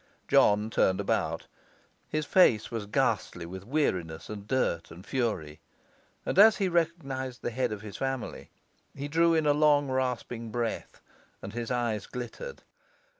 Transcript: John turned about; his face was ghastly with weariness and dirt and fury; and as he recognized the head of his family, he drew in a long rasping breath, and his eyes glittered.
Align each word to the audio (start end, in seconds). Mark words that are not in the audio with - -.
John 0.27 0.71
turned 0.71 0.99
about; 0.99 1.45
his 2.09 2.25
face 2.25 2.71
was 2.71 2.87
ghastly 2.87 3.45
with 3.45 3.67
weariness 3.67 4.31
and 4.31 4.47
dirt 4.47 4.89
and 4.89 5.05
fury; 5.05 5.59
and 6.25 6.39
as 6.39 6.57
he 6.57 6.67
recognized 6.67 7.43
the 7.43 7.51
head 7.51 7.71
of 7.71 7.83
his 7.83 7.97
family, 7.97 8.49
he 8.95 9.07
drew 9.07 9.35
in 9.35 9.45
a 9.45 9.53
long 9.53 9.91
rasping 9.91 10.49
breath, 10.49 11.01
and 11.43 11.53
his 11.53 11.69
eyes 11.69 12.07
glittered. 12.07 12.63